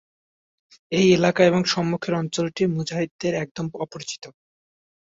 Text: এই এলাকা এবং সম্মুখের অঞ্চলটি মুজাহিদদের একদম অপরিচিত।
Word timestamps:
এই 0.91 1.07
এলাকা 1.13 1.41
এবং 1.45 1.61
সম্মুখের 1.65 2.13
অঞ্চলটি 2.13 2.63
মুজাহিদদের 2.75 3.33
একদম 3.43 3.65
অপরিচিত। 3.75 4.23